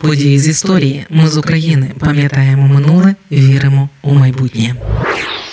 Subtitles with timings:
[0.00, 1.06] Події з історії.
[1.10, 4.74] Ми з України пам'ятаємо минуле, віримо у майбутнє.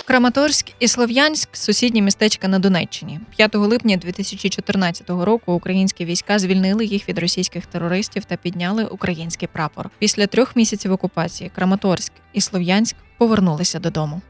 [0.04, 3.20] Краматорськ і Слов'янськ сусідні містечка на Донеччині.
[3.36, 9.90] 5 липня 2014 року українські війська звільнили їх від російських терористів та підняли український прапор.
[9.98, 14.20] Після трьох місяців окупації Краматорськ і Слов'янськ повернулися додому.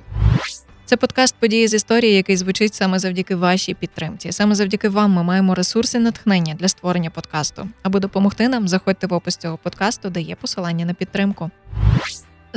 [0.88, 4.32] Це подкаст події з історії, який звучить саме завдяки вашій підтримці.
[4.32, 7.68] Саме завдяки вам ми маємо ресурси натхнення для створення подкасту.
[7.82, 11.50] Аби допомогти нам, заходьте в опис цього подкасту, де є посилання на підтримку.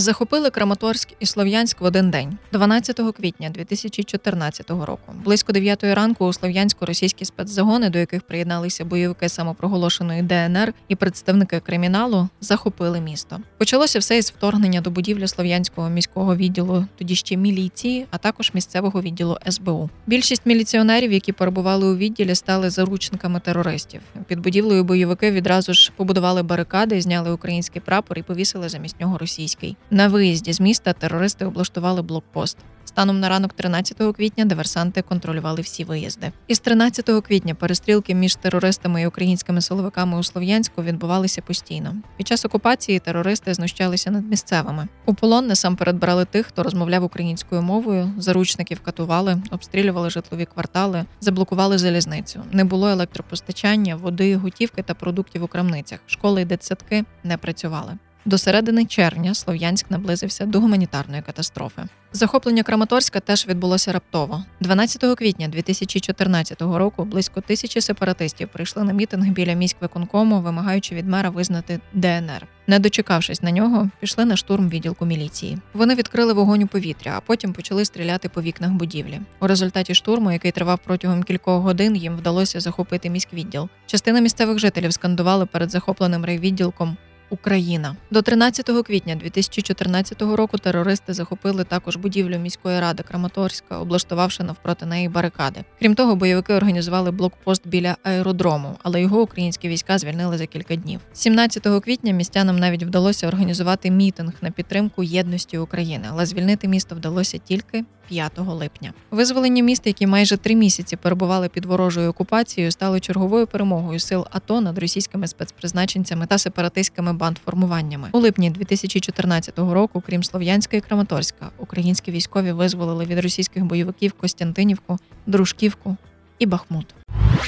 [0.01, 5.13] Захопили Краматорськ і Слов'янськ в один день, 12 квітня 2014 року.
[5.25, 11.59] Близько 9 ранку у Слов'янську російські спецзагони, до яких приєдналися бойовики самопроголошеної ДНР і представники
[11.59, 13.39] криміналу, захопили місто.
[13.57, 19.01] Почалося все із вторгнення до будівлі слов'янського міського відділу, тоді ще міліції, а також місцевого
[19.01, 19.89] відділу СБУ.
[20.07, 24.01] Більшість міліціонерів, які перебували у відділі, стали заручниками терористів.
[24.27, 29.77] Під будівлею бойовики відразу ж побудували барикади, зняли український прапор і повісили замість нього російський.
[29.93, 32.57] На виїзді з міста терористи облаштували блокпост.
[32.85, 36.31] Станом на ранок 13 квітня диверсанти контролювали всі виїзди.
[36.47, 41.95] Із 13 квітня перестрілки між терористами і українськими силовиками у Слов'янську відбувалися постійно.
[42.17, 44.87] Під час окупації терористи знущалися над місцевими.
[45.05, 51.77] У полон насамперед брали тих, хто розмовляв українською мовою, заручників катували, обстрілювали житлові квартали, заблокували
[51.77, 52.43] залізницю.
[52.51, 55.99] Не було електропостачання, води, готівки та продуктів у крамницях.
[56.05, 57.97] Школи і дитсадки не працювали.
[58.25, 61.81] До середини червня Слов'янськ наблизився до гуманітарної катастрофи.
[62.13, 64.43] Захоплення Краматорська теж відбулося раптово.
[64.59, 71.29] 12 квітня 2014 року близько тисячі сепаратистів прийшли на мітинг біля міськвиконкому, вимагаючи від мера
[71.29, 72.47] визнати ДНР.
[72.67, 75.57] Не дочекавшись на нього, пішли на штурм відділку міліції.
[75.73, 79.21] Вони відкрили вогонь у повітря, а потім почали стріляти по вікнах будівлі.
[79.39, 83.69] У результаті штурму, який тривав протягом кількох годин, їм вдалося захопити міськвідділ.
[83.85, 86.97] Частина місцевих жителів скандували перед захопленим райвідділком
[87.31, 94.85] Україна до 13 квітня 2014 року терористи захопили також будівлю міської ради Краматорська, облаштувавши навпроти
[94.85, 95.63] неї барикади.
[95.79, 100.99] Крім того, бойовики організували блокпост біля аеродрому, але його українські війська звільнили за кілька днів.
[101.13, 107.37] 17 квітня містянам навіть вдалося організувати мітинг на підтримку єдності України, але звільнити місто вдалося
[107.37, 108.93] тільки 5 липня.
[109.11, 114.61] Визволення міста, які майже три місяці перебували під ворожою окупацією, стало черговою перемогою сил АТО
[114.61, 118.07] над російськими спецпризначенцями та сепаратистськими бандформуваннями.
[118.11, 124.97] У липні 2014 року, крім Слов'янська і Краматорська, українські військові визволили від російських бойовиків Костянтинівку,
[125.27, 125.97] Дружківку
[126.39, 126.95] і Бахмут.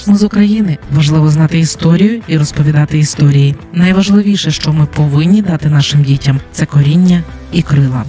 [0.08, 3.56] Ми з України важливо знати історію і розповідати історії.
[3.74, 8.04] Найважливіше, що ми повинні дати нашим дітям, це коріння і крила.